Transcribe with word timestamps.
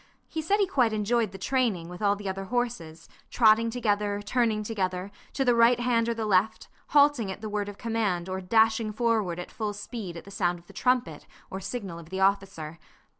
He 0.27 0.41
said 0.41 0.59
he 0.59 0.65
quite 0.65 0.93
enjoyed 0.93 1.31
the 1.31 1.37
training 1.37 1.87
with 1.87 2.01
all 2.01 2.15
the 2.15 2.27
other 2.27 2.45
horses, 2.45 3.07
trotting 3.29 3.69
together, 3.69 4.19
turning 4.23 4.63
together, 4.63 5.11
to 5.33 5.45
the 5.45 5.53
right 5.53 5.79
hand 5.79 6.09
or 6.09 6.15
the 6.15 6.25
left, 6.25 6.69
halting 6.87 7.31
at 7.31 7.41
the 7.41 7.49
word 7.49 7.69
of 7.69 7.77
command, 7.77 8.27
or 8.27 8.41
dashing 8.41 8.93
forward 8.93 9.37
at 9.37 9.51
full 9.51 9.73
speed 9.73 10.17
at 10.17 10.23
the 10.23 10.31
sound 10.31 10.57
of 10.57 10.65
the 10.65 10.73
trumpet 10.73 11.27
or 11.51 11.59
signal 11.59 11.99
of 11.99 12.09
the 12.09 12.19
officer. 12.19 12.79